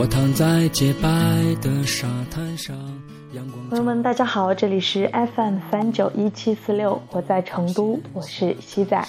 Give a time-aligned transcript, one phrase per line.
[0.00, 1.08] 我躺在洁白
[1.60, 2.74] 的沙滩上，
[3.68, 9.06] 朋友们，大家好，这里是 FM 三九一七四六，我在成都，我是西仔。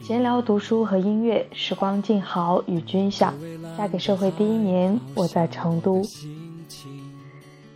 [0.00, 3.34] 闲聊、读书和音乐，时光静好，与君享。
[3.76, 6.00] 嫁给社会第一年，我在成都。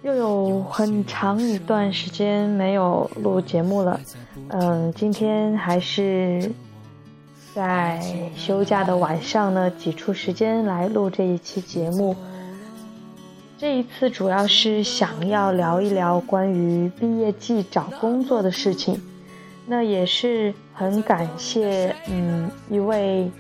[0.01, 4.01] 又有很长一段时间没有录节目了，
[4.49, 6.51] 嗯，今天还是
[7.55, 8.01] 在
[8.37, 12.15] 休假的晚上呢，挤出时间来录这一期节目。
[13.59, 19.01] 这一次主要是想要聊一聊关于毕业季找工作的事情。
[19.67, 23.31] 那也是很感谢，嗯，一位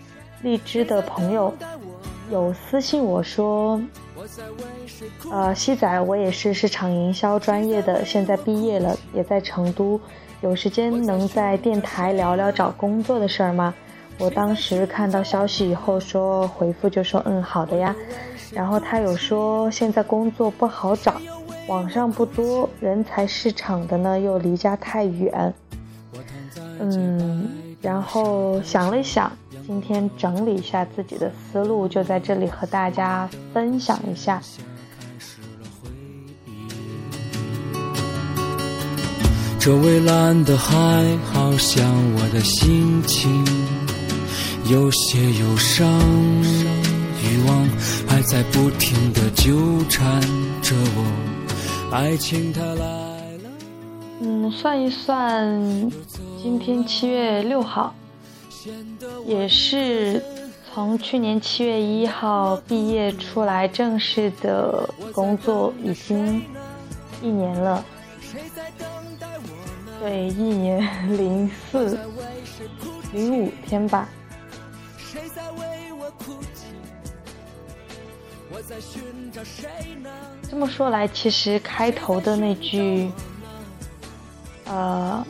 [0.43, 1.55] 荔枝的朋友
[2.31, 3.81] 有私信我说，
[5.31, 9.99] 呃，西仔，我也是市场营销专业的，现在毕业了，也在成都，
[10.41, 13.75] 有时间能在电台聊聊找工作的事儿吗？
[14.21, 17.97] 我当时看到消息以后说回复就说嗯好的呀，
[18.53, 21.19] 然后他有说现在工作不好找，
[21.67, 25.55] 网上不多，人才市场的呢又离家太远。
[26.79, 27.49] 嗯，
[27.81, 29.33] 然后想了想，
[29.67, 34.41] 今天整理一下自己的思路，就在这里和大家分享一下。
[39.59, 40.75] 这蔚蓝的海，
[41.33, 43.45] 好像我的心情
[44.71, 45.85] 有些忧伤，
[47.25, 47.69] 欲望
[48.07, 50.21] 还在不停的纠缠
[50.63, 53.21] 着我，爱情它来。
[54.21, 55.91] 嗯，算一算，
[56.41, 57.93] 今天七月六号，
[59.27, 60.23] 也是
[60.73, 66.41] 从去年七月一号毕业出来正式的工作，已经
[67.21, 67.85] 一年了。
[69.99, 71.99] 对，一年零四
[73.13, 74.09] 零五天吧。
[75.11, 76.67] 谁在为我哭泣？
[78.49, 80.09] 我在寻找谁呢
[80.49, 83.11] 这么说来，其实开头的那句。
[84.67, 85.27] 呃，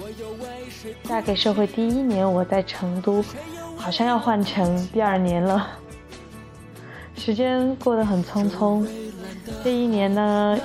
[1.04, 3.24] 嫁给社会第一年，我在成都，
[3.74, 5.70] 好像要换成第二年了。
[7.16, 8.86] 时间过得很匆匆，
[9.64, 10.58] 这一年呢，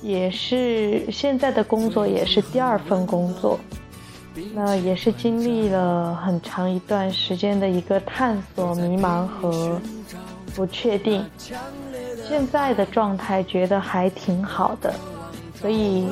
[0.00, 3.58] 也是现在的工作也是第二份工作，
[4.54, 9.80] 那也是经历了很长一段时间的一个探索、迷茫和
[10.54, 11.24] 不确定。
[12.28, 14.94] 现在的状态觉得还挺好的，
[15.60, 16.08] 所以。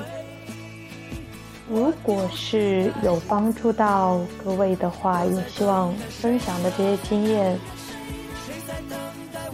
[1.67, 7.59] 如果是有帮助到各位的话，也希望分享的这些经验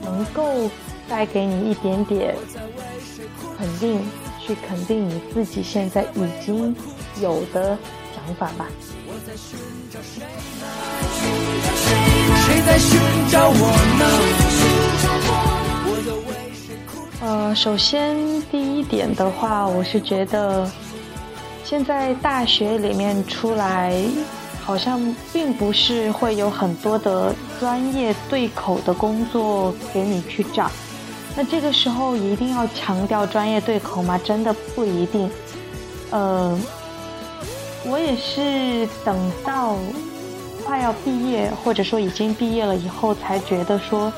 [0.03, 0.69] 能够
[1.09, 2.35] 带给你一点点
[3.57, 4.03] 肯定，
[4.41, 6.75] 去肯定你自己现在已经
[7.23, 7.79] 有的
[8.35, 8.67] 法吧。
[17.23, 18.17] 呃，首先
[18.51, 20.71] 第一点的话，我是觉得。
[21.63, 23.95] 现在大学里面出来，
[24.61, 30.69] 好像并不是会有很多的专业对口的工作给你去找。
[31.37, 34.19] 那这个时候一定要强调专业对口吗？
[34.25, 35.31] 真的不一定。
[36.11, 36.59] 呃，
[37.85, 39.77] 我也是等到
[40.65, 44.13] 快要毕业，或者说已经毕业了以后，才觉得说，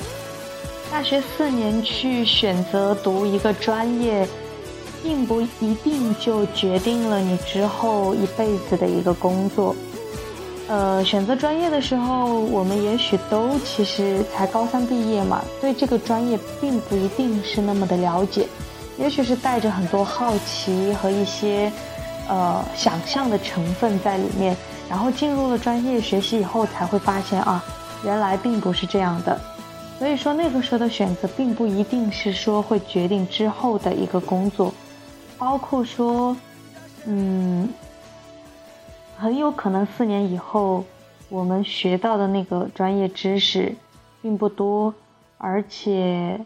[0.91, 4.29] 大学四年去选择读一个专业。
[5.05, 9.75] 并不一定就决定了你之后一辈子的一个工作。
[10.69, 18.47] 呃，选择专业的时候，我们也许都其实才高三毕业嘛，对这个专业并不一定是那么的了解，
[18.97, 21.73] 也许是带着很多好奇和一些
[22.33, 24.57] 呃想象的成分在里面，
[24.89, 27.63] 然后进入了专业学习以后，才会发现啊，
[28.03, 29.39] 原来并不是这样的。
[29.99, 34.73] 所以说那个时候的选择，并不一定是说会决定之后的一个工作。
[35.37, 36.35] 包括说，
[37.05, 37.69] 嗯，
[39.19, 40.85] 很有可能四年以后，
[41.29, 43.77] 我们学到的那个专业知识
[44.23, 44.95] 并不多，
[45.37, 46.41] 而且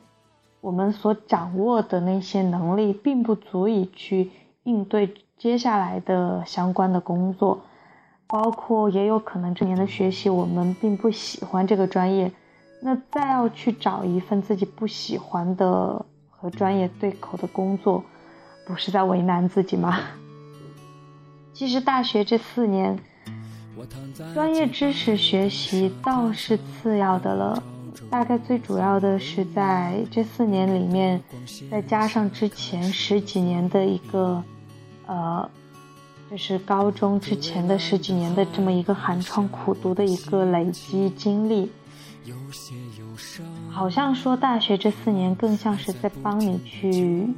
[0.60, 4.32] 我们所掌握的那些能力并不足以去
[4.64, 7.60] 应对接下来的相关的工作。
[8.28, 12.32] 包括也有可能这年的学习我们并不喜欢这个专业，
[12.82, 18.02] 那再要去找一份自己不喜欢的和专业对口的工作。
[18.66, 20.00] 不是在为难自己吗？
[21.54, 22.98] 其实大学这四年，
[24.34, 27.62] 专业知识学习倒是次要的了，
[28.10, 31.22] 大概最主要的是在这四年里面，
[31.70, 34.42] 再加上之前十几年的一个，
[35.06, 35.48] 呃，
[36.30, 41.70] 就是高中之前的十几年的这么一个寒窗苦读的一个累积经历。
[43.70, 47.28] 好像说大学这四年更像是在帮你去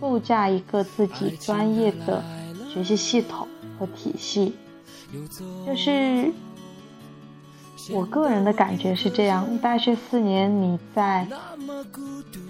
[0.00, 2.24] 构架一个自己专业的
[2.68, 3.46] 学习系统
[3.78, 4.54] 和体系，
[5.64, 6.32] 就是
[7.90, 11.26] 我个人的感觉是这样：大学四年你在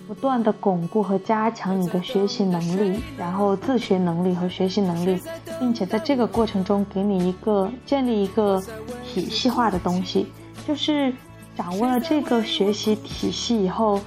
[0.06, 5.20] 不断的巩固和加强你的学习能力，然后自学能力和学习能力，
[5.58, 8.62] 并且在这个过程中给你一个建立一个
[9.04, 10.26] 体系化的东西，
[10.66, 11.12] 就是。
[11.56, 13.98] 掌握了这个学习体系以后，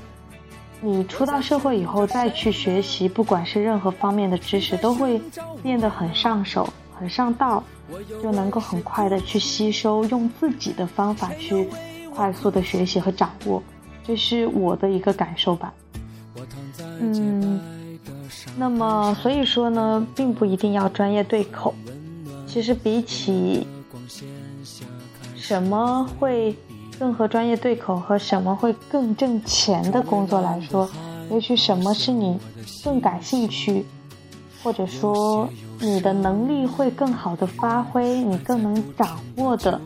[0.81, 5.19] 你出到社会以后再去学习，不管是任何方面的知识，都会
[5.63, 7.63] 变得很上手、很上道，
[8.21, 11.67] 就能够很快的去吸收，用自己的方法去
[12.13, 13.63] 快速的学习和掌握，
[14.03, 15.73] 这是我的一个感受吧。
[16.99, 17.59] 嗯，
[18.57, 21.73] 那么所以说呢，并不一定要专业对口，
[22.45, 23.65] 其实比起
[25.35, 26.55] 什么会。
[26.99, 30.89] 更和专业对口和什么会更挣钱的工作来说，
[31.31, 32.37] 也许什么是你
[32.83, 33.85] 更感兴趣，
[34.61, 35.47] 或者说
[35.81, 39.79] 你的能力会更好的发挥，你更能掌握的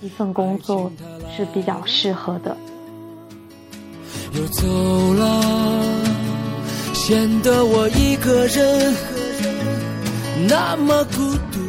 [0.00, 0.90] 一份工作
[1.36, 2.56] 是比较适合的。
[4.32, 4.66] 又走
[5.14, 5.42] 了，
[6.94, 8.94] 显得我一个人
[10.48, 11.60] 那么孤独。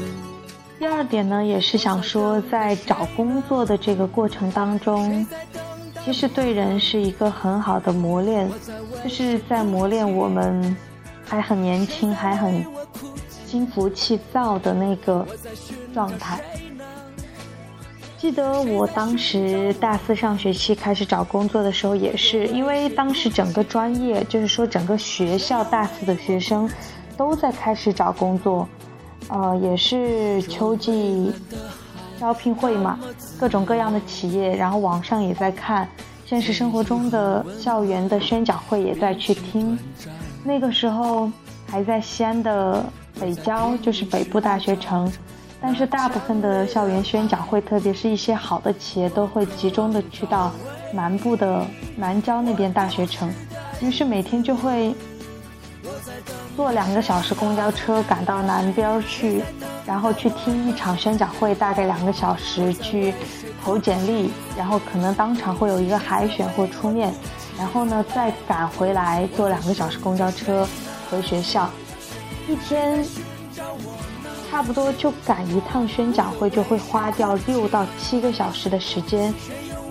[0.79, 5.25] 第二点呢，也是想说，在找工作的这个过程当中，
[6.05, 8.49] 其实对人是一个很好的磨练，
[9.03, 10.75] 就是在磨练我们
[11.31, 12.61] 还很年轻、还很
[13.47, 15.25] 心浮气躁的那个
[15.93, 16.41] 状态。
[18.17, 26.69] 记得我当时大四上学期开始找工作的时候，也是因为当时整个专业，就是说整个学校大四的学生
[27.15, 28.67] 都在开始找工作。
[29.29, 31.31] 呃，也是秋季
[32.19, 32.99] 招聘会嘛，
[33.39, 35.87] 各种各样的企业，然后网上也在看，
[36.25, 39.79] 现实生活中的校园的宣讲会也在去听。
[40.43, 41.29] 那个时候
[41.67, 42.83] 还在西安的
[43.19, 45.11] 北郊，就是北部大学城，
[45.61, 50.51] 但是大部分的校园宣讲会，特别是一些好的企业，都会集中的去到
[50.93, 51.65] 南部的
[51.95, 53.31] 南郊那边大学城，
[53.81, 54.95] 于是每天就会。
[56.55, 59.41] 坐两个小时公交车赶到南边去，
[59.85, 63.13] 然后去听一场宣讲会，大概两个小时去
[63.63, 67.11] 投简历，然后可能当场会有一个海选或出面，
[67.61, 70.67] 然后呢再赶回来坐两个小时公交车
[71.11, 71.69] 回学校，
[72.49, 73.05] 一天
[74.49, 79.31] 差不多就赶一趟宣讲会就会花掉六到七个小时的时间，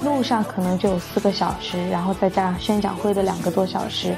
[0.03, 4.17] 路上可能就有四个小时，然后再加上宣讲会的两个多小时。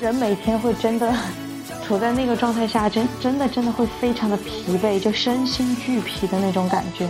[0.00, 1.12] 人每天会真的
[1.84, 7.08] 处在那个状态下，真真的真的会非常的疲惫，就身心俱疲的那种感觉。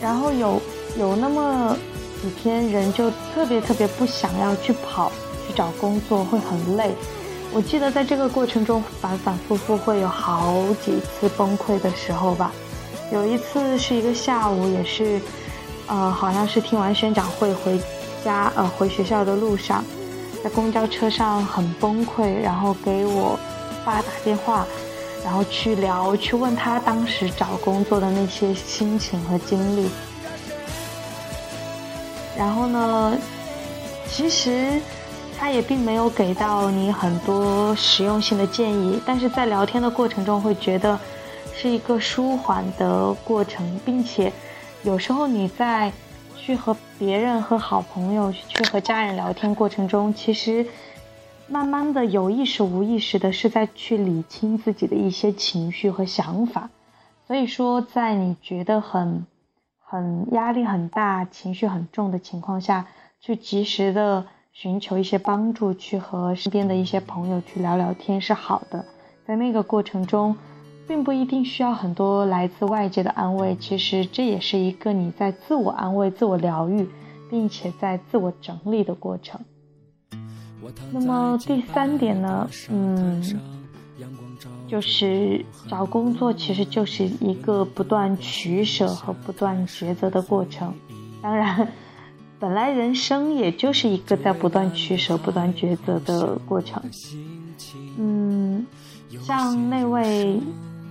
[0.00, 0.62] 然后有
[0.96, 1.76] 有那么
[2.22, 5.10] 几天，人就特别特别不想要去跑
[5.46, 6.94] 去找工作，会很累。
[7.52, 10.52] 我记得在这个过程中反反复复会有好
[10.84, 12.52] 几次崩溃的时候吧。
[13.10, 15.20] 有一次是一个下午，也是，
[15.86, 17.80] 呃，好像是听完宣讲会回
[18.22, 19.82] 家，呃，回学校的路上。
[20.44, 23.38] 在公交车上很崩溃，然后给我
[23.84, 24.66] 爸打电话，
[25.24, 29.88] 然后去聊，去问他当时找工作的那些心情和经历。
[32.38, 33.18] 然后呢，
[34.06, 34.80] 其实
[35.36, 40.98] 他也并没有给到你很多实用性的建议，但是在聊天的过程中会觉得
[41.52, 44.32] 是一个舒缓的过程，并且
[44.84, 45.92] 有时候你在。
[46.40, 50.64] 去和别人、和好朋友、去和家人聊天过程中，其实
[51.46, 56.70] 慢慢的有意识、无意识的是在去理清自己的一些情绪和想法。
[57.26, 59.26] 所以说，在你觉得很、
[59.88, 62.86] 很压力很大、情绪很重的情况下，
[63.20, 68.84] 去及时的寻求一些帮助，去和身边的一些朋友去聊聊天是好的。
[69.26, 70.36] 在那个过程中。
[70.88, 76.88] 并不一定需要很多来自外界的安慰，其实这也是一个你在自我安慰、自我疗愈，
[77.28, 79.38] 并且在自我整理的过程。
[80.90, 83.22] 那么第三点呢，嗯，
[84.68, 90.72] 就是找工作其实就是一个不断取舍和不断抉择的过程。
[91.22, 91.66] 当然，
[92.38, 96.82] 本来人生也就是一个在不断取舍、不断抉择的过程。
[97.98, 98.66] 嗯，
[99.22, 100.40] 像那位。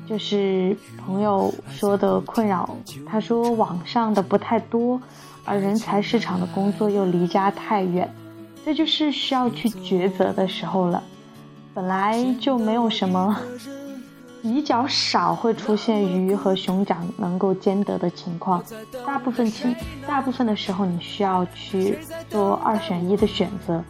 [0.10, 5.02] 就是朋友说的困扰，他说网上的不太多，
[5.44, 8.10] 而人才市场的工作又离家太远，
[8.64, 11.04] 这就是需要去抉择的时候了。
[11.78, 13.40] 本来就没有什么
[14.42, 18.64] 比较少会出现鱼和熊掌能够兼得的情况，
[19.06, 19.76] 大部分情
[20.08, 22.00] 大部分的时候你需要去
[22.32, 23.84] 做二选一的选择，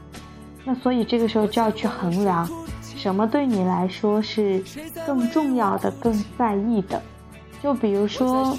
[0.66, 2.46] 那所以这个时候就要去衡量，
[2.82, 4.62] 什么对你来说是
[5.06, 7.02] 更重要的、更在意的。
[7.64, 8.58] 就比如说，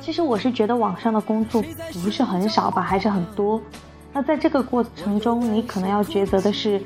[0.00, 1.62] 其实我是觉得网上的工作
[2.02, 3.62] 不是很少吧，还是很多。
[4.12, 6.82] 那在这个过程中，你可能要抉择的是。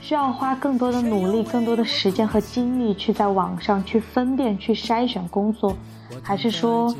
[0.00, 5.76] 需要花更多的努力、更多的时间和精力去在网上去分辨、去筛选工作，
[6.22, 6.94] 还是说，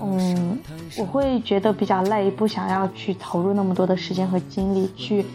[0.00, 0.58] 嗯，
[0.98, 5.26] 我会觉得比较累，不想要去投入那么多的时间和精力，去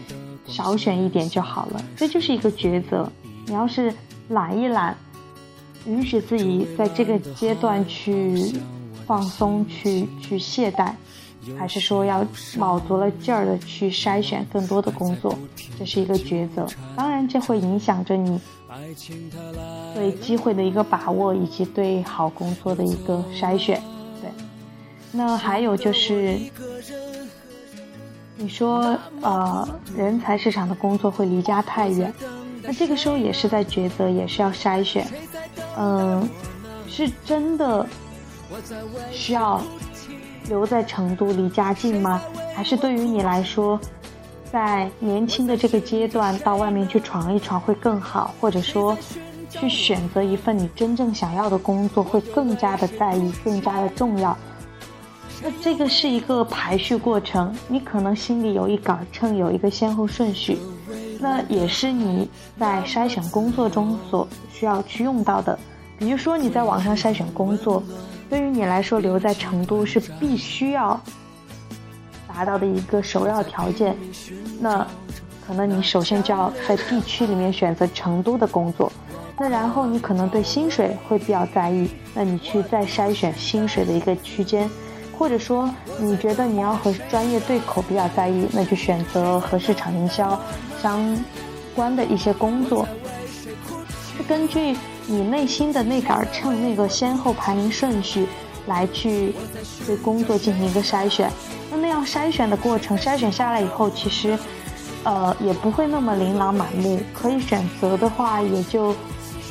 [0.46, 1.80] 少选一点就好了。
[1.96, 3.10] 这就是一个抉择。
[3.46, 3.92] 你要是
[4.28, 4.96] 懒一懒，
[5.86, 8.52] 允许自己在这个阶段去
[9.06, 10.92] 放松、去去懈怠。
[11.58, 15.36] 还是说要卯足了劲儿的去筛选更多的工作，
[15.78, 16.66] 这是一个抉择。
[16.94, 18.40] 当然，这会影响着你
[19.94, 23.82] 对机会的一个把握，以及对好工作的一个筛选。
[24.20, 24.30] 对，
[25.12, 26.38] 那还有就是，
[28.36, 32.12] 你说呃，人才市场的工作会离家太远，
[32.62, 35.06] 那这个时候也是在抉择，也是要筛选。
[35.78, 36.28] 嗯，
[36.86, 37.86] 是真的
[39.10, 39.60] 需要。
[40.50, 42.20] 留在成都离家近吗？
[42.56, 43.80] 还是对于你来说，
[44.50, 48.34] 在年轻的这个阶段到外面去闯一闯会更好？
[48.40, 48.98] 或者说，
[49.48, 54.36] 去选择一份你真正想要的工作会更加的在意，更加的重要？
[55.40, 60.58] 那这个是一个排序过程，你可能心里有一杆秤，有一个先后顺序，
[61.20, 62.28] 那也是你
[62.58, 65.56] 在筛选工作中所需要去用到的。
[65.96, 67.80] 比如说你在网上筛选工作。
[68.30, 70.98] 对于你来说，留在成都是必须要
[72.28, 73.96] 达到的一个首要条件。
[74.60, 74.86] 那
[75.44, 78.90] 可能你首先就要在地区里面选择成都的工作。
[79.36, 84.70] 那然后你可能对薪水会比较在意，那你去再筛选薪水的一个区间，
[85.18, 85.68] 或者说
[85.98, 90.40] 你觉得你要和专业对口比较在意，那就选择和市场营销
[90.80, 91.00] 相
[91.74, 92.86] 关的一些工作。
[94.16, 94.76] 是根据。
[95.10, 98.28] 你内心的那杆秤，那个先后排名顺序，
[98.68, 99.34] 来去
[99.84, 101.28] 对工作进行一个筛选。
[101.68, 104.38] 那那样筛选的过程，筛选下来以后，其实，
[105.02, 108.94] 呃，也不会那么琳琅满目，可以选择的话，也就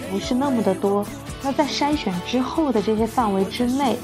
[0.10, 1.06] 不是那么的多。
[1.44, 3.98] 那在筛选之后的这些范围之内，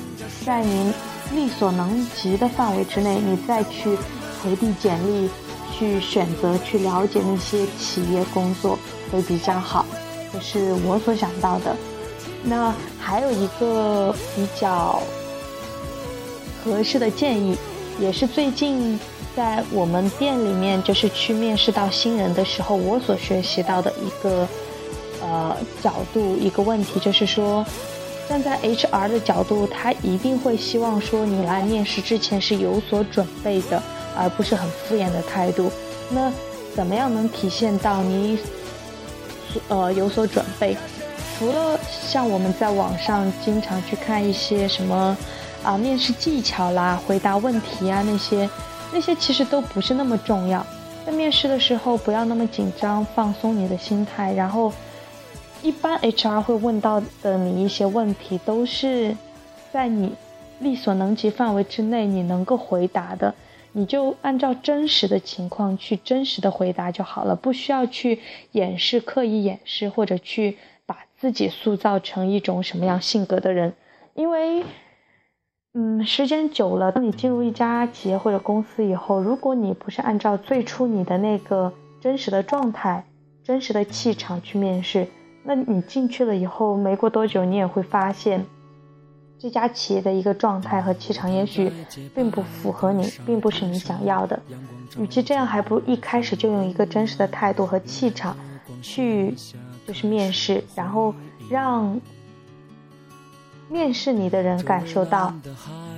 [0.45, 0.93] 在您
[1.33, 3.97] 力所能及的范围之内，你再去
[4.43, 5.29] 回递简历，
[5.71, 8.77] 去选择去了解那些企业工作，
[9.09, 9.85] 会比较好。
[10.35, 11.73] 这是我所想到的。
[12.43, 15.01] 那还有一个比较
[16.61, 17.55] 合适的建议，
[17.99, 18.99] 也是最近
[19.33, 24.45] 在我们店里面，就是去面试到新人的时候，我所学习到的一个
[25.21, 27.65] 呃角度，一个问题，就是说，
[28.27, 33.81] 站在 HR 的角度，他一定会希望说你来面试之前是有所准备的，
[34.17, 35.71] 而不是很敷衍的态度。
[36.09, 36.29] 那
[36.75, 38.37] 怎么样能体现到你？
[39.67, 40.77] 呃，有所准备，
[41.37, 45.15] 除了像我们在网上经常去看一些什么
[45.63, 48.49] 啊面试技巧啦、回答问题啊那些，
[48.93, 50.65] 那些其实都不是那么重要。
[51.05, 54.33] 在面试的时候，不要那么紧张，放松你的心态。
[54.33, 54.73] 然后，
[55.61, 59.15] 一般 HR 会问到的你一些问题，都是
[59.71, 60.15] 在你
[60.59, 63.33] 力所能及范围之内，你能够回答的。
[63.77, 68.21] 你就按照真实的情况去真实的回答就好了，不需要去
[68.53, 73.73] 掩饰、刻意掩饰，或者去把自己塑造成一种什么样性格的人。
[74.13, 74.63] 因为，
[75.73, 83.03] 嗯，时间久了，当你进入一家企业或者公司以后，如果你不是按照最初你的那个真实的状态、
[83.43, 85.05] 真实的气场去面试，
[85.43, 88.45] 那你进去了以后，没过多久，你也会发现。
[89.45, 91.71] 这家企业的一个状态和气场，也许
[92.15, 94.41] 并不符合你，并不是你想要的。
[94.97, 98.35] 与其这样，还不如一开始就用一个真实的态度和气场
[98.81, 99.35] 去，
[99.85, 101.13] 就是面试，然后
[101.47, 102.01] 让
[103.69, 105.31] 面试你的人感受到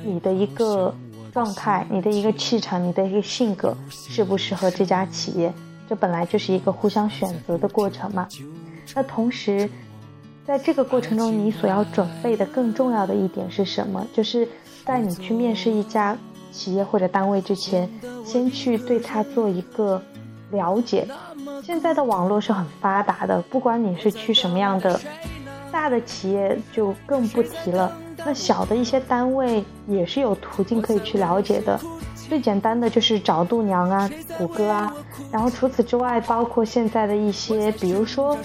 [0.04, 0.94] 你的一个
[1.32, 5.54] 状态、你的一个气场、你的一个性格适不适合这家企业。
[5.88, 8.28] 这本来就是一个互相选择的过程嘛。
[8.94, 9.70] 那同时。
[10.48, 14.08] 在这个过程中，你所要准备的更重要的一点是什么？
[14.14, 14.48] 就是
[14.86, 16.18] 在你去面试一家
[16.54, 17.90] 企业或者单位之前，
[18.24, 20.02] 先去对它做一个
[20.52, 21.06] 了解。
[21.62, 24.98] 现在的网络是很发达的，不管你是去什么样的
[25.70, 27.94] 大的企业，就更不提了。
[28.20, 31.78] 那小的一些单位也是有途径可以去了解的。
[32.30, 34.94] 最简单的就是找度娘啊、谷歌啊，
[35.30, 38.38] 然后除此之外，包括现在的一些，比如说。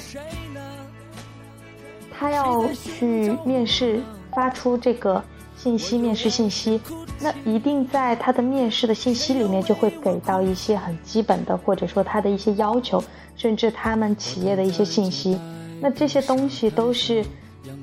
[2.23, 4.01] 他要去面试，
[4.31, 5.21] 发出这个
[5.57, 6.81] 信息，面试信息，
[7.21, 13.03] 那一定在他的面试的信息里面就会给到一些很基本的，或者说他的一些要求，
[13.35, 15.37] 甚至他们企业的一些信息。
[15.81, 17.25] 那这些东西都是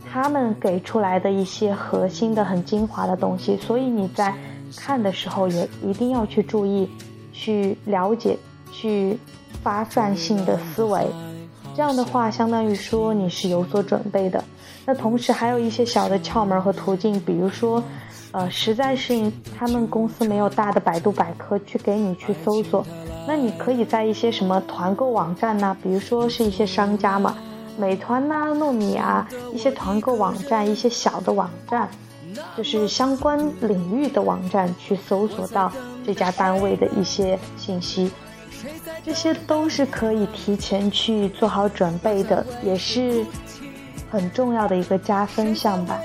[0.09, 4.33] 他们给出来的一些核心的、很精华的东西，所以你在
[4.77, 6.89] 看的时候也一定要去注意，
[7.33, 8.37] 去了解，
[8.71, 9.19] 去
[9.61, 11.05] 发散性的思维。
[11.79, 14.43] 这样的话，相当于说你是有所准备的。
[14.85, 17.81] 那同时还有一些小的窍门和途径，比如说，
[18.33, 22.85] 呃，实在是他们公司没有大的百度百科去给你去搜索，
[23.25, 27.37] 那你可以在一些什么团购网站呐，比如说是一些商家嘛，
[27.77, 31.87] 美团呐、糯米啊，一些团购网站，一些小的网站，
[32.57, 35.71] 就是相关领域的网站去搜索到
[36.05, 38.11] 这家单位的一些信息。
[39.05, 43.25] 这些都是可以提前去做好准备的，也是
[44.11, 45.99] 很重要的一个加分项吧。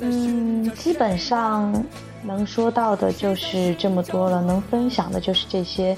[0.00, 1.72] 嗯，基本上
[2.22, 5.96] 能说到的就是这么多了，能分享的就是这些。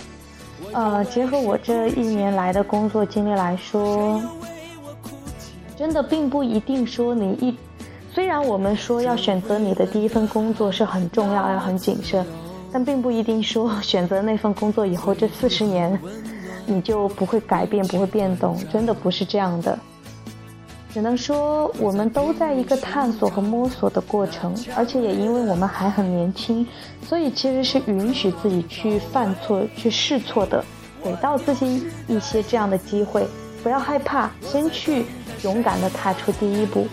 [0.73, 4.21] 呃，结合我这一年来的工作经历来说，
[5.76, 7.57] 真的并不一定说你一，
[8.12, 12.25] 虽然我们说要选择你的第一份工作是很重要，要很谨慎。
[12.72, 15.98] 但并不一定说 选择那份工作以后，这四十年
[16.66, 19.78] 你就不会改变、不会变动，真的不是这样的。
[20.92, 26.66] 只能说我们都在一个探索和摸索的过程，而且也因为我们还很年轻，
[27.06, 30.62] 所以其实是允许自己去犯错、去试错的，
[31.02, 33.26] 给到自己一些这样的机会，
[33.62, 35.06] 不要害怕，先去
[35.44, 36.86] 勇敢地踏出第一步。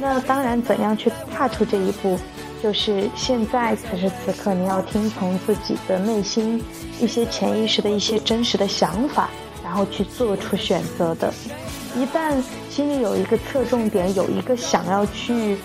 [0.00, 2.18] 那当然，怎样去踏出这一步？
[2.62, 6.62] 就是现在，此时此刻，你要听从自己的内心
[7.00, 9.30] 一些潜意识的一些真实的想法，
[9.62, 11.32] 然后去做出选择的。
[11.96, 12.34] 一旦
[12.68, 15.56] 心里有一个侧重点，有一个想要去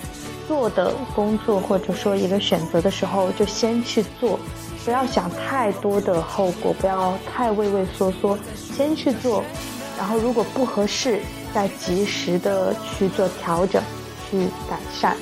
[0.48, 4.40] 做的工作，或者说一个选择的时候，就先去做，
[4.86, 9.44] 不要想太多的后果，不要太畏畏缩缩，先去做。
[9.98, 11.22] 然后如果不合适，
[11.54, 13.82] 再及时的去做调整，
[14.30, 15.18] 去改善。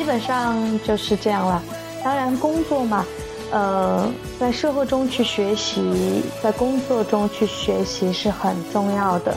[0.00, 1.62] 基本上就是这样了。
[2.02, 3.04] 当然，工作嘛，
[3.50, 9.36] 呃，在社会中去学习，在工作中去学习是很重要的。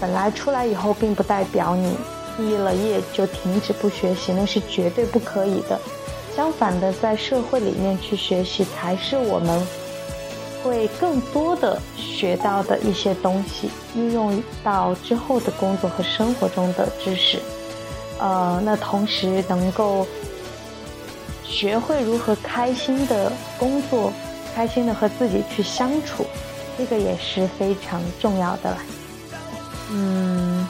[0.00, 1.94] 本来出来以后，并不代表你
[2.34, 5.78] 毕了业就停止不学习，那是绝对不可以的。
[6.34, 9.62] 相反的，在社会里面去学习，才是我们
[10.64, 17.38] 会更多的学到的一些东西，运用到之后的工作和生活中的知识。
[18.20, 20.06] 呃，那同时能够
[21.42, 24.12] 学会如何开心的工作，
[24.54, 26.26] 开心的和自己去相处，
[26.76, 28.76] 这个也是非常重要的了。
[29.90, 30.68] 嗯，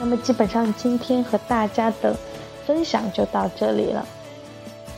[0.00, 2.14] 那么基本上今天和大家的
[2.66, 4.06] 分享就到这里了。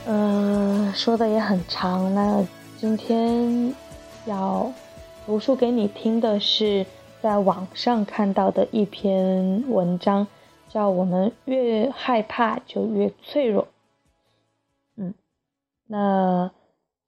[0.06, 2.42] 嗯，说的也很长，那
[2.80, 3.74] 今天
[4.24, 4.72] 要
[5.26, 6.86] 读书给你听的是
[7.22, 10.26] 在网上看到的一篇文章。
[10.72, 13.66] 叫我们越害怕就越脆弱，
[14.96, 15.12] 嗯，
[15.88, 16.52] 那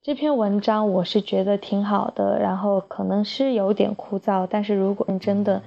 [0.03, 5.63] 这篇文章我是觉得挺好的，然后可能是有点枯燥，但是如果你真的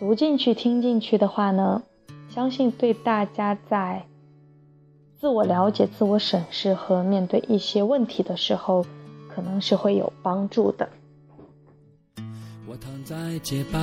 [0.00, 1.84] 读进去、听进去的话呢，
[2.28, 4.02] 相信对大家在
[5.14, 8.84] 自我了解、自我审视和面对一些问题的时候，
[9.28, 10.88] 可能是会有帮助的。
[12.68, 13.78] 我躺在洁白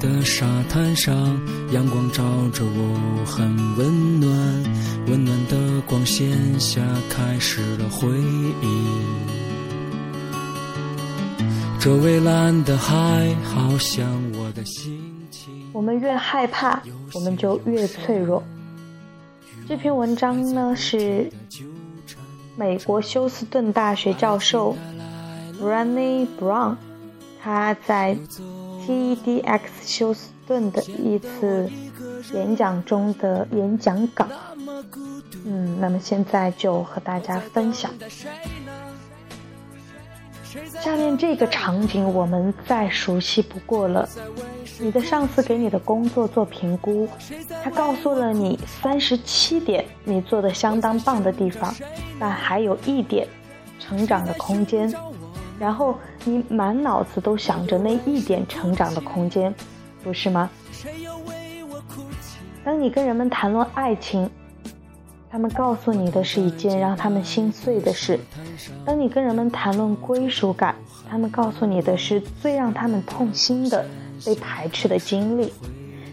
[0.00, 1.14] 的沙滩上，
[1.70, 4.28] 阳光照着我，很温暖。
[5.06, 8.08] 温暖的光线下，开始了回
[8.60, 8.88] 忆。
[11.78, 15.70] 这蔚蓝的海，好像我的心情。
[15.72, 18.42] 我们越害怕，我们就越脆弱。
[19.68, 21.30] 这篇文章呢，是
[22.56, 24.76] 美国休斯顿大学教授
[25.56, 26.74] b r a n e Brown。
[27.44, 28.16] 他在
[28.86, 31.70] TEDx 休斯顿的一次
[32.32, 34.26] 演讲中的演讲稿，
[35.44, 37.90] 嗯，那么现在就和大家分享。
[40.80, 44.08] 下面这个场景我们再熟悉不过了。
[44.80, 47.06] 你的上司给你的工作做评估，
[47.62, 51.74] 他告诉了你三十七点你做的相当棒的地方，
[52.18, 53.28] 但还有一点
[53.78, 54.90] 成长的空间。
[55.56, 59.54] 然后你满脑子都想着那一点成长的空间，
[60.02, 60.50] 不是吗？
[62.64, 64.28] 当你跟人们谈论爱情，
[65.30, 68.16] 他们告诉你的是一件让他们心碎的事；
[68.86, 70.74] 当你跟人们谈论归属感，
[71.10, 73.84] 他们告诉你的是最让他们痛心的、
[74.24, 75.52] 被排斥的经历。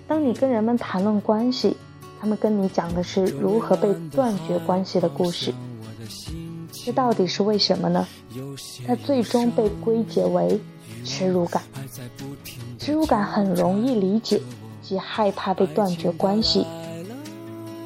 [0.08, 1.78] 当你跟人们谈论关系，
[2.19, 5.54] 他们跟你讲的是如何被断绝关系的故事。
[6.84, 8.08] 这到底是为什么呢？
[8.88, 10.60] 它最终被归结为
[11.04, 11.62] 耻辱感。
[12.80, 14.41] 耻辱感很容易理解，
[14.82, 16.65] 即害怕被断绝关系。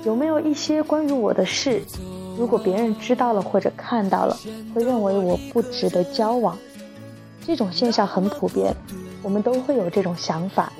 [0.05, 1.81] 有没有一些关于我的事，
[2.37, 4.37] 如果别人知道了或者看到了，
[4.73, 6.57] 会认为我不值得交往？
[7.45, 8.73] 这种现象很普遍，
[9.21, 10.71] 我们都会有这种想法。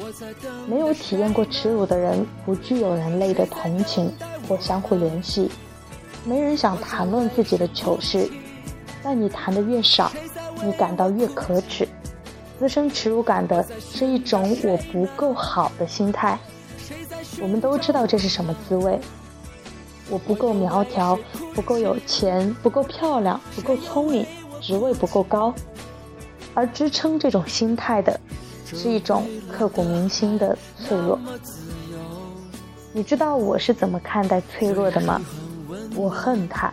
[0.67, 4.11] 没有体验过耻辱的人，不具有人类的同情
[4.47, 5.49] 或相互联系。
[6.25, 8.27] 没人想谈论自己的糗事，
[9.03, 10.11] 但你谈的越少，
[10.63, 11.87] 你感到越可耻。
[12.57, 16.37] 滋生耻辱感的是一种我不够好的心态。
[17.39, 18.99] 我们都知道这是什么滋味。
[20.09, 21.17] 我不够苗条，
[21.53, 24.25] 不够有钱，不够漂亮，不够聪明，
[24.61, 25.53] 职位不够高。
[26.53, 28.19] 而支撑这种心态的，
[28.65, 31.19] 是一种刻骨铭心的脆弱。
[32.93, 35.21] 你知道我是怎么看待脆弱的吗？
[35.95, 36.71] 我恨他。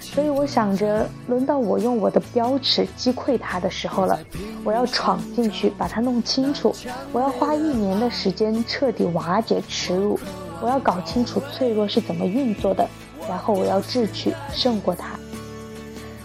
[0.00, 4.16] 所以我想着，轮到我用我的标尺击溃他的时候了。
[4.62, 6.74] 我要闯进去，把它弄清楚。
[7.12, 10.18] 我要花一年的时间彻底瓦解耻辱。
[10.60, 12.88] 我要搞清楚脆弱是怎么运作的，
[13.28, 15.18] 然后我要智取胜过他。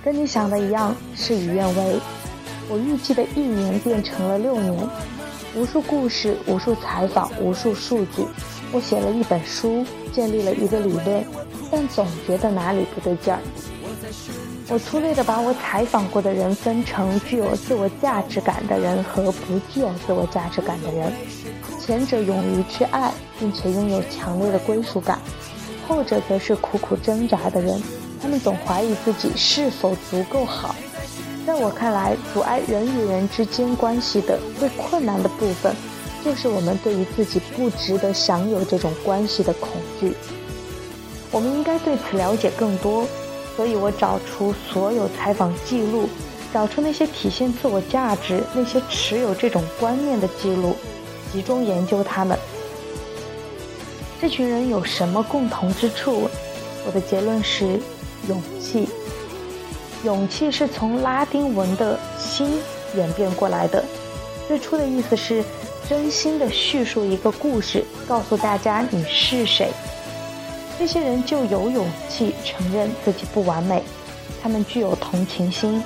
[0.04, 2.00] 跟你想的一样，事与愿违。
[2.70, 4.88] 我预计的一年变成了六年，
[5.56, 8.26] 无数故事，无数采访，无数数据。
[8.72, 11.26] 我写了一本书，建立了一个理论。
[11.72, 13.40] 但总觉得哪里不对劲儿。
[14.68, 21.14] 我粗略地把我采访过的人分成具有自我价值感的人和不具有自我价值感的人。
[21.80, 25.18] 前者勇于去爱，并且拥有强烈的归属感；
[25.88, 27.82] 后者则是苦苦挣扎的人。
[28.22, 30.76] 他们总怀疑自己是否足够好。
[31.46, 35.76] 在我看来，阻碍人与人之间关系的最困难的部分，
[36.24, 40.14] 就是我们对于自己不值得享有这种关系的恐惧。
[41.32, 43.08] 我们应该对此了解更多，
[43.56, 46.08] 所以我找出所有采访记录，
[46.54, 50.76] 找出那些体现自我价值、那些持有这种观念的记录，
[51.32, 52.38] 集中研究他们。
[54.20, 56.30] 这群人有什么共同之处？
[56.86, 57.80] 我的结论是
[58.28, 58.88] 勇气。
[60.04, 62.60] 勇气是从拉丁文的“心”
[62.98, 63.84] 演变过来的，
[64.48, 65.44] 最初的意思是
[65.92, 69.68] 真心的叙述一个故事，告诉大家你是谁。
[70.80, 73.84] 这些人就有勇气承认自己不完美，
[74.42, 75.84] 他们具有同情心，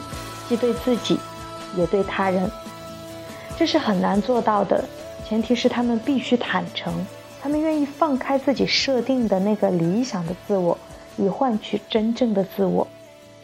[0.48, 1.18] 既对自己，
[1.76, 2.48] 也对他人。
[3.58, 4.86] 这是很难做到的，
[5.28, 6.94] 前提是他们必须坦诚，
[7.42, 10.78] 他们愿意放开自己设定的那个理想的自我，
[11.18, 12.88] 以换取真正的自我。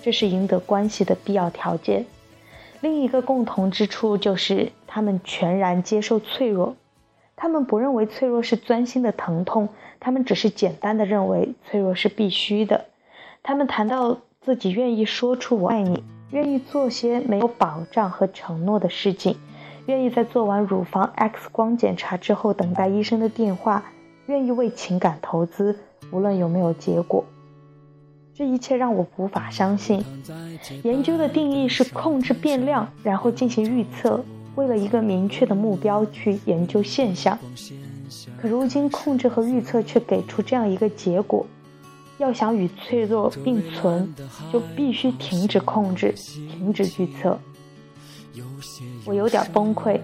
[0.04, 2.06] 这是赢得关系的必要条件。
[2.81, 6.75] 另一个共同之处就是他们全然接受脆弱，
[7.35, 9.69] 他们不认为脆弱是钻心的疼痛。
[9.99, 12.85] 他们只是简单的认为脆弱是必须的。
[13.43, 19.37] 他们谈到自己愿意说出“我爱你”，愿意做些没有保障和承诺的事情，
[19.85, 23.83] 愿意在做完乳房 X 光检查之后等待医生的电话，
[24.25, 25.77] 愿意为情感投资，
[26.11, 27.23] 无论有没有结果。
[28.41, 30.04] 这一切让我无法相信。
[30.82, 34.19] 研究的定义是控制变量，然后进行预测，
[34.56, 37.38] 为了一个明确的目标去研究现象。
[38.41, 41.45] 可如今，控制和预测却给出这样一个结果：
[42.17, 44.12] 要想与脆弱并存，
[44.51, 46.12] 就必须停止控制，
[46.49, 47.38] 停止预测。
[49.06, 50.01] 我有点崩溃。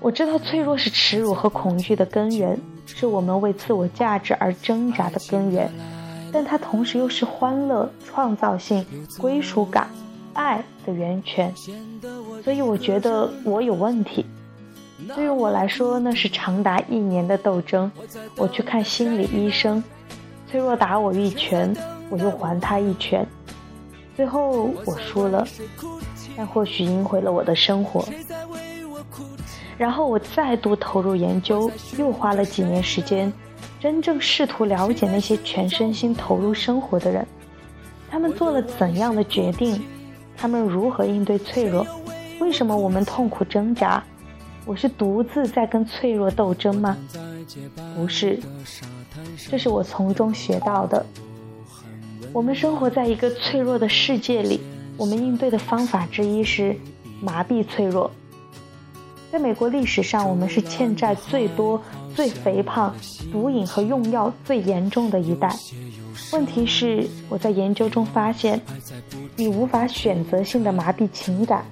[0.00, 5.70] 我知道脆弱是耻辱和恐惧的根源，是我们为自我价值而挣扎的根源，
[6.32, 8.84] 但它同时又是欢乐、创造性、
[9.18, 9.88] 归属感、
[10.32, 11.52] 爱的源泉。
[12.44, 14.24] 所以，我觉得我有问题。
[15.14, 17.90] 对于我来说，那是长达一年的斗争。
[18.36, 19.82] 我去看心理医生，
[20.46, 21.74] 脆弱打我一拳，
[22.10, 23.26] 我又还他一拳，
[24.14, 25.46] 最后我输了，
[26.36, 28.04] 但或许赢回了我的生活。
[29.78, 33.32] 然后我再度投入研究，又花了几年时间，
[33.80, 37.26] 真正试图了解那些全身心投入生活的人，
[38.10, 39.82] 他们做了怎样的决定，
[40.36, 41.86] 他们如何应对脆弱，
[42.40, 44.04] 为什么我们痛苦挣扎？
[44.66, 46.94] 我是独自在跟脆弱斗争吗？
[47.96, 48.38] 不是，
[49.48, 51.04] 这是我从中学到的。
[52.34, 54.60] 我们生活在一个脆弱的世界里，
[54.98, 56.76] 我们应对的方法之一是
[57.18, 58.10] 麻痹脆弱。
[59.32, 61.80] 在美国历史上，我们是欠债最多、
[62.14, 62.94] 最肥胖、
[63.32, 65.54] 毒瘾和用药最严重的一代。
[66.32, 68.60] 问题是，我在研究中发现，
[69.36, 71.64] 你无法选择性的麻痹情感。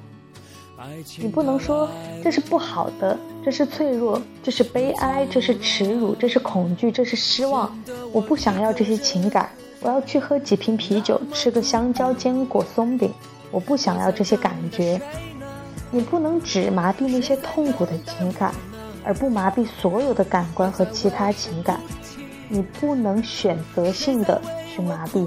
[1.18, 1.88] 你不能说
[2.22, 7.77] 这是不好的，这是脆弱，这是悲哀，这是耻辱，这是恐惧，这是失望。
[8.12, 13.12] 我不想要这些情感，我要去喝几瓶啤酒，吃个香蕉坚果松饼。
[13.51, 15.01] 我不想要这些感觉。
[15.90, 18.55] 你不能只麻痹那些痛苦的情感，
[19.09, 21.81] 而不麻痹所有的感官和其他情感。
[22.51, 25.27] 你不能选择性的去麻痹。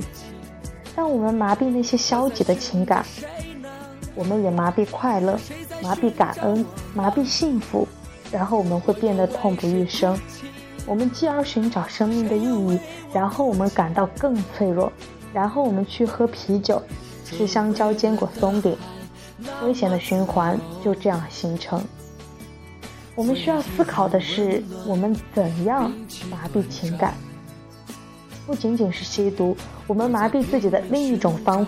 [0.96, 3.04] 当我们麻痹那些消极的情感，
[4.14, 5.40] 我们也麻痹快乐，
[5.82, 6.64] 麻痹感恩，
[6.94, 7.88] 麻痹幸福，
[8.32, 10.16] 然后我们会变得痛不欲生。
[10.86, 12.80] 我们继而寻找生命的意义，
[13.12, 14.92] 然后我们感到更脆弱，
[15.34, 16.80] 然后我们去喝啤酒，
[17.26, 18.78] 吃香蕉、坚果、松饼，
[19.64, 21.84] 危险的循环就这样形成。
[23.16, 25.92] 我们需要思考的是，我们怎样
[26.30, 27.14] 麻痹情感？
[28.48, 31.66] 不仅仅是吸毒，我们麻痹自己的另一种方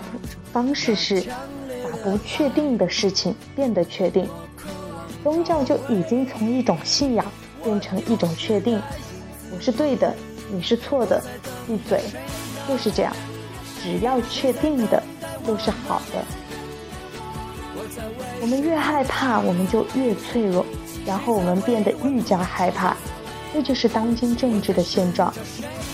[0.52, 4.28] 方式是，把不确定的事情变得确定。
[5.22, 7.24] 宗教就已经从一种信仰
[7.62, 8.80] 变成一种确定。
[9.54, 10.14] 我是对的，
[10.50, 11.22] 你是错的，
[11.66, 12.00] 闭嘴，
[12.68, 13.14] 就是这样。
[13.82, 15.02] 只要确定的，
[15.46, 16.24] 都是好的。
[18.40, 20.66] 我们越害怕，我们就越脆弱，
[21.06, 22.96] 然后我们变得愈加害怕。
[23.52, 25.32] 这就是当今政治的现状。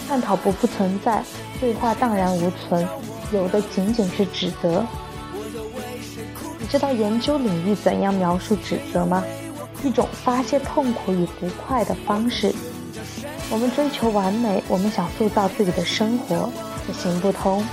[0.08, 1.22] 探讨不复存在，
[1.60, 2.86] 对话荡然无存，
[3.32, 4.84] 有的仅仅是指责。
[6.58, 9.22] 你知道研究领域怎样描述指责吗？
[9.84, 12.52] 一种发泄痛苦与不快的方式。
[13.50, 16.50] 我们追求完美，我们想塑造自己的生活，
[16.86, 17.64] 这行不通，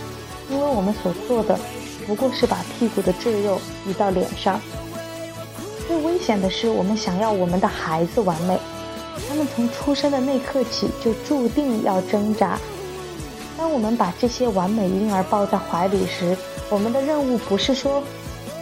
[0.50, 1.60] 因为我们所做的
[2.06, 4.60] 不过是把屁股的赘肉移到脸上。
[5.88, 8.60] 最危险的是，我们想要我们的孩子完美。
[9.30, 12.60] 他们从出生的那刻起就注定要挣扎。
[13.58, 16.38] 当我们把这些完美婴儿抱在怀里时，
[16.69, 18.04] 我们的任务不是说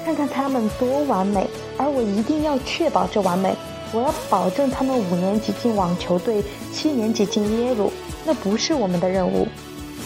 [0.06, 3.56] 看看他们多完美，而我一定要确保这完美。
[3.92, 7.92] 我要保证他们五年级进网球队，七年级进耶鲁。
[8.24, 9.48] 那不是我们的任务。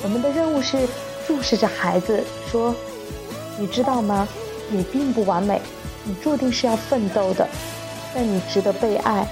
[0.03, 0.77] 我们的任务是
[1.27, 2.73] 注视着孩子，说
[3.59, 4.27] ：“你知道吗？
[4.69, 5.61] 你并不完美，
[6.09, 7.47] 你注定是要奋斗的，
[8.15, 9.27] 但你值得被爱。”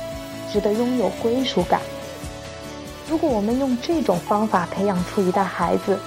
[0.49, 1.81] 值得拥有归属感。
[3.09, 5.99] 如果我们用这种方法培养出一代孩子，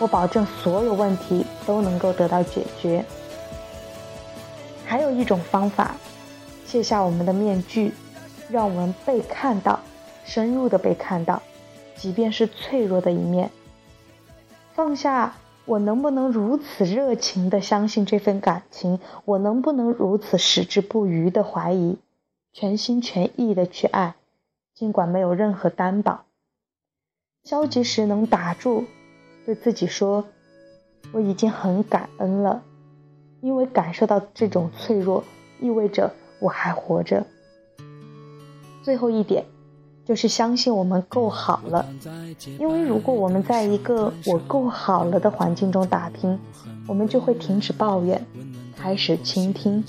[0.00, 3.04] 我保证所有问题都能够得到解决。
[4.84, 5.94] 还有一种方法，
[6.66, 7.92] 卸下我们的面具，
[8.48, 9.78] 让我们被看到，
[10.24, 11.40] 深入的被看到，
[11.96, 13.48] 即便是脆弱的一面。
[14.74, 15.32] 放下
[15.66, 21.98] 我能不能如此热情的相信这份感情，我能不能如此矢志不渝的怀疑。
[22.52, 24.14] 全心全意的去爱，
[24.74, 26.26] 尽管没有任何担保。
[27.42, 28.84] 消极时能打住，
[29.44, 30.24] 对自己说
[31.12, 32.62] ：“我已经很感恩了，
[33.40, 35.24] 因为感受到这种脆弱，
[35.60, 37.26] 意味着我还活着。”
[38.84, 39.44] 最后一点，
[40.06, 41.86] 就是相信我们够好了，
[42.58, 46.38] 因为如果我们在一个我够好了的环境中打拼，
[46.86, 48.22] 我们就会停止抱怨，
[48.76, 49.82] 开始倾听。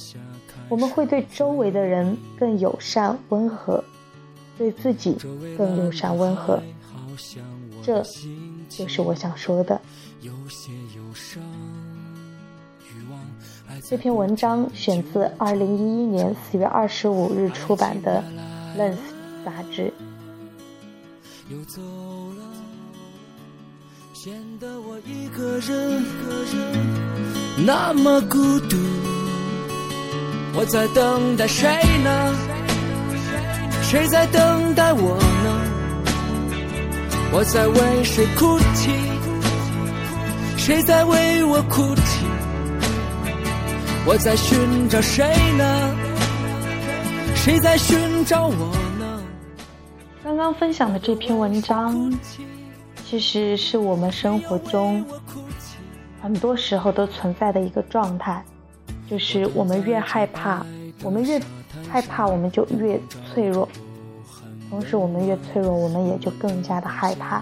[0.70, 3.84] 我们会对周围的人更友善温和，
[4.58, 5.18] 对自己
[5.58, 6.60] 更友善温和，
[7.84, 8.02] 这
[8.70, 9.80] 就是我想说的。
[13.88, 18.24] 这篇文章选自二零一一年四月二十五日出版的
[18.80, 18.94] 《Lens》
[19.46, 19.94] 杂志。
[21.48, 22.44] 又走了
[24.14, 26.04] 显得我一个人
[27.64, 28.76] 那么孤独。
[30.56, 31.68] 我在等待谁
[32.04, 32.34] 呢？
[33.84, 35.62] 谁在等待我呢？
[37.32, 38.90] 我在为谁哭泣？
[40.58, 42.26] 谁在为我哭泣？
[44.08, 45.96] 我在寻找谁呢？
[47.36, 48.85] 谁在寻找我？
[50.36, 52.14] 刚刚分享的这篇文章，
[53.06, 55.02] 其实是我们生活中
[56.22, 58.44] 很多时候都存在的一个状态。
[59.10, 60.66] 就是我们越害怕，
[61.04, 61.42] 我们越
[61.88, 63.00] 害怕，我们就越
[63.34, 63.66] 脆弱。
[64.70, 67.42] 同时，我们越脆弱，我们也就更加的害怕。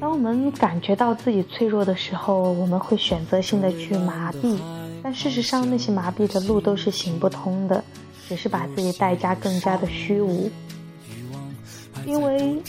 [0.00, 4.58] 当我们感觉到自己脆弱的时候，我们会选择性的去麻痹，
[5.02, 7.84] 但事实上，那些麻痹的路都是行不通的，
[8.26, 10.50] 只是把自己代价更加的虚无。
[12.06, 12.62] 因为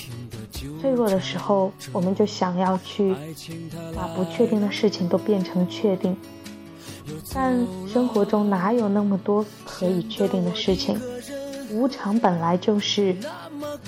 [0.81, 3.15] 脆弱的时候，我们就想要去
[3.95, 6.15] 把不确定的事情都变成确定。
[7.33, 7.55] 但
[7.91, 10.99] 生活中哪有那么多可以确定的事情？
[11.71, 13.15] 无常本来就是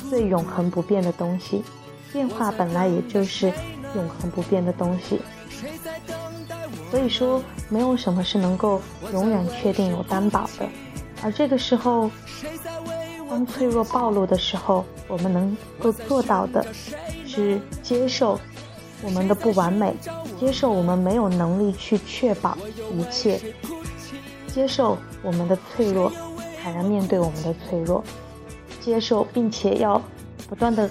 [0.09, 1.63] 最永恒不变的东西，
[2.11, 3.51] 变化本来也就是
[3.95, 5.19] 永恒不变的东西。
[6.91, 8.81] 所以说，没有什么是能够
[9.13, 10.67] 永远确定有担保的。
[11.23, 12.09] 而这个时候，
[13.29, 16.65] 当脆弱暴露的时候，我们能够做到的
[17.25, 18.39] 是接受
[19.03, 19.93] 我们的不完美，
[20.39, 22.57] 接受我们没有能力去确保
[22.93, 23.39] 一切，
[24.47, 26.11] 接受我们的脆弱，
[26.61, 28.03] 坦然面对我们的脆弱，
[28.81, 30.01] 接受并且要
[30.49, 30.89] 不断的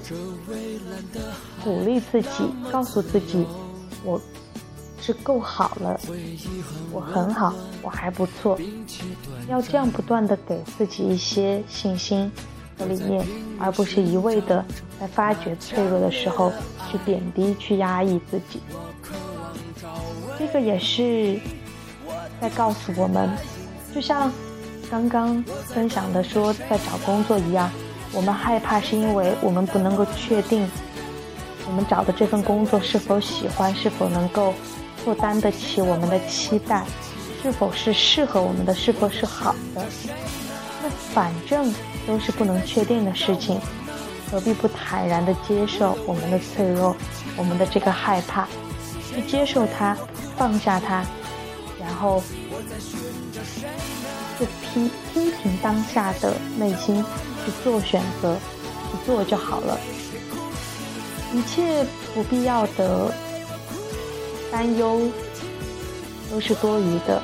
[1.65, 3.47] 鼓励自己，告诉自己，
[4.05, 4.21] 我。
[5.07, 6.01] 是够好了，
[6.91, 8.59] 我很好，我还不错。
[9.49, 12.29] 要这样不断的给自己一些信心
[12.77, 13.25] 和理念，
[13.57, 14.65] 而不是一味的
[14.99, 16.53] 在发觉脆弱的时候
[16.91, 18.61] 去贬低、去压抑自己。
[20.37, 21.39] 这个也是
[22.41, 23.31] 在告诉我们，
[23.95, 24.33] 就像
[24.91, 27.71] 刚刚分享的说，在找工作一样，
[28.13, 30.69] 我们害怕是因为我们不能够确定
[31.69, 34.53] 我们找的这份工作是否喜欢，是否能够。
[35.07, 36.85] 负担得起我们的期待，
[37.41, 39.87] 是否是适合我们的，是否是好的？
[40.83, 41.73] 那反正
[42.09, 43.61] 都是不能确定的事情，
[44.29, 46.97] 何必不坦然地接受我们的脆弱，
[47.37, 48.49] 我们的这个害怕，
[49.15, 49.97] 去接受它，
[50.37, 51.05] 放下它，
[51.81, 52.21] 然后
[54.41, 57.05] 就听听凭当下的内心
[57.45, 58.37] 去做选择，
[58.91, 59.79] 去做就好了，
[61.33, 63.15] 一切不必要的。
[64.51, 65.01] 担忧
[66.31, 67.23] 都是多余的，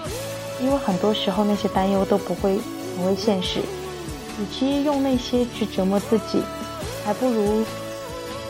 [0.60, 2.58] 因为很多时候那些担忧都不会
[2.94, 3.60] 成为现实。
[3.60, 6.42] 与其用那些去折磨自己，
[7.04, 7.64] 还不如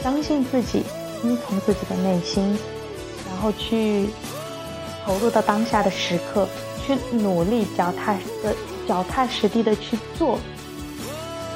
[0.03, 0.85] 相信自己，
[1.21, 2.57] 听从自己的内心，
[3.29, 4.09] 然后去
[5.05, 6.47] 投入到当下的时刻，
[6.87, 8.55] 去努力脚踏的
[8.87, 10.39] 脚踏实地的去做，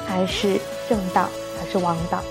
[0.05, 2.21] 才是正道，才是王道。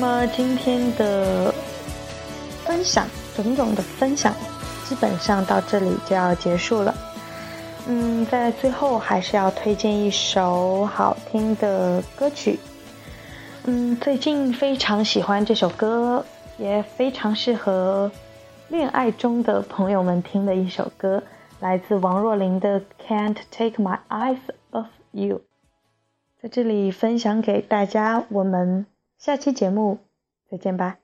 [0.00, 1.52] 那么今天的
[2.64, 4.32] 分享，种种的分享，
[4.84, 6.94] 基本上到这里就要结束了。
[7.88, 12.60] 嗯，在最后还是要推荐一首好听的歌曲。
[13.64, 16.24] 嗯，最近非常喜欢这首歌，
[16.58, 18.08] 也非常适合
[18.68, 21.20] 恋爱中的朋友们听的一首歌，
[21.58, 24.38] 来自王若琳的《Can't Take My Eyes
[24.70, 25.38] Off You》。
[26.40, 28.86] 在这里分享给大家，我们
[29.18, 29.98] 下期节目
[30.48, 31.00] 再见吧。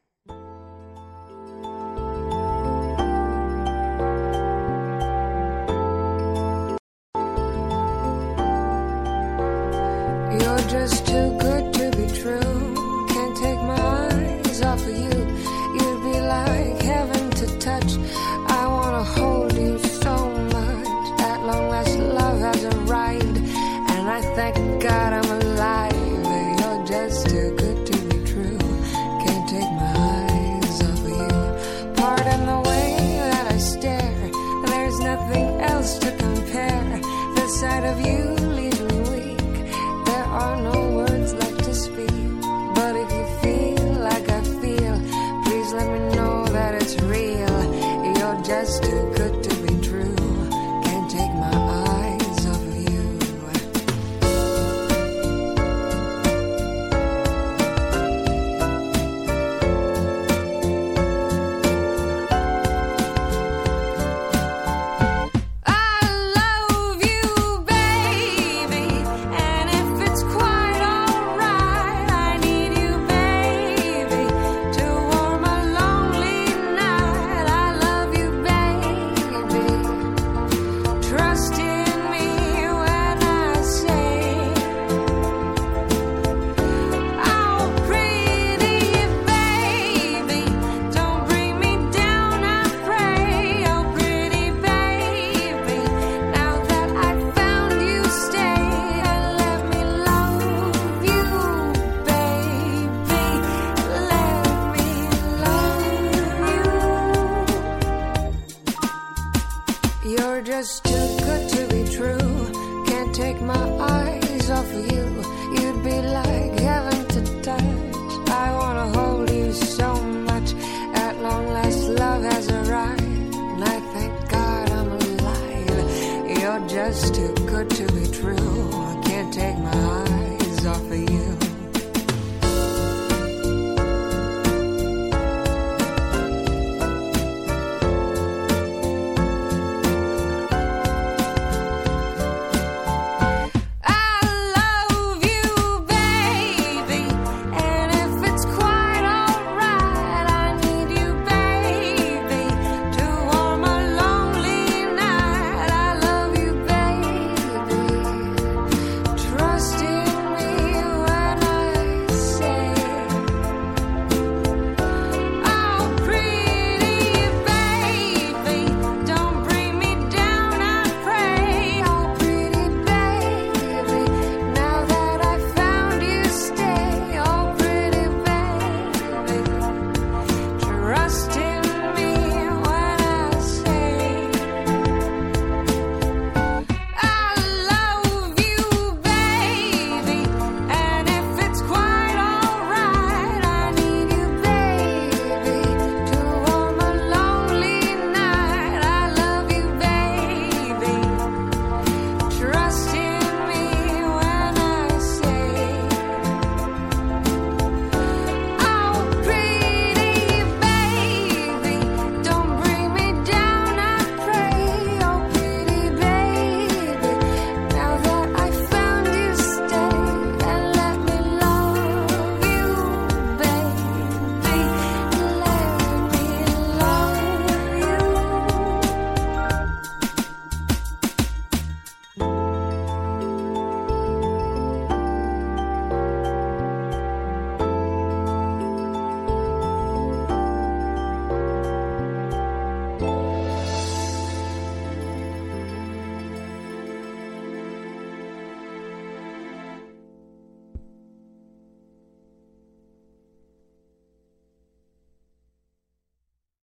[126.94, 128.70] is too good to be true.
[128.72, 129.83] I can't take my